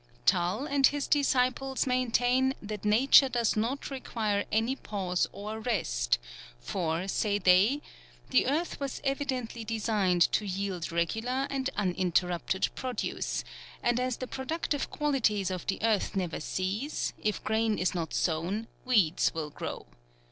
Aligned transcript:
Tull, 0.25 0.65
and 0.65 0.87
his 0.87 1.05
disciples, 1.05 1.85
maintain, 1.85 2.55
that 2.59 2.83
nature 2.83 3.29
does 3.29 3.55
not 3.55 3.91
require 3.91 4.45
any 4.51 4.75
pause 4.75 5.27
or 5.31 5.59
rest; 5.59 6.17
for, 6.59 7.07
say 7.07 7.37
they," 7.37 7.83
the 8.31 8.47
earth 8.47 8.79
was 8.79 8.99
evidently 9.03 9.63
designed 9.63 10.23
to 10.31 10.43
yield 10.43 10.91
% 10.91 10.91
regular 10.91 11.45
and 11.51 11.69
uninterrupted 11.77 12.69
produce, 12.73 13.43
and 13.83 13.99
as 13.99 14.17
FEBRUARY. 14.17 14.17
19 14.17 14.17
the 14.19 14.27
productive 14.35 14.89
qualities 14.89 15.51
ot 15.51 15.67
the 15.67 15.77
earth 15.83 16.15
never 16.15 16.39
cease, 16.39 17.13
if 17.21 17.43
grain 17.43 17.77
is 17.77 17.93
not 17.93 18.11
sown, 18.11 18.65
weeds 18.83 19.31
will 19.35 19.51
grow. 19.51 19.85